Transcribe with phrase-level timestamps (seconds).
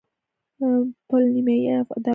[1.07, 2.09] پل نیمايي د افغانستان دی.